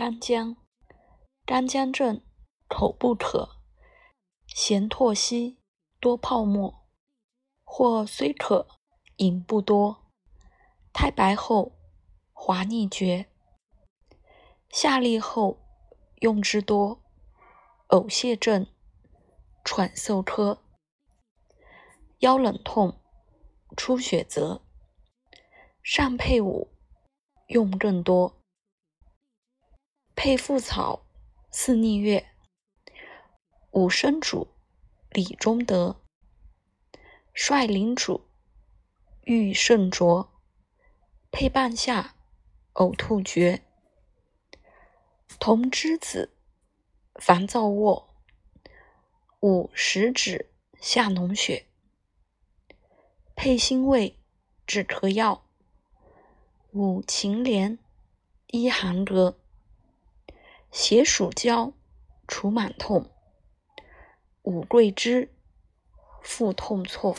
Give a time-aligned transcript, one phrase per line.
[0.00, 0.56] 干姜，
[1.44, 2.22] 干姜症，
[2.68, 3.60] 口不渴，
[4.46, 5.58] 咸唾稀，
[6.00, 6.86] 多泡沫，
[7.64, 8.66] 或虽渴，
[9.16, 10.10] 饮不多。
[10.94, 11.76] 太白后，
[12.32, 13.30] 滑腻绝。
[14.70, 15.60] 下痢后，
[16.20, 17.02] 用之多。
[17.88, 18.66] 呕泻症，
[19.62, 20.64] 喘嗽科。
[22.20, 23.02] 腰冷痛，
[23.76, 24.62] 出血则，
[25.82, 26.72] 上配伍，
[27.48, 28.39] 用更多。
[30.22, 31.06] 配附草，
[31.50, 32.26] 四逆月，
[33.70, 34.48] 五生主，
[35.08, 36.02] 李中德。
[37.32, 38.28] 率领主，
[39.22, 40.30] 欲甚浊。
[41.30, 42.16] 配半夏，
[42.74, 43.62] 呕吐绝。
[45.38, 46.36] 同之子，
[47.14, 48.14] 烦躁卧。
[49.40, 50.50] 五食指，
[50.82, 51.64] 下脓血。
[53.34, 54.18] 配辛味，
[54.66, 55.46] 止咳药。
[56.72, 57.78] 五芩连，
[58.48, 59.39] 一寒格。
[60.70, 61.72] 解暑胶，
[62.28, 63.10] 除螨痛；
[64.42, 65.34] 五桂枝，
[66.22, 67.16] 腹痛错。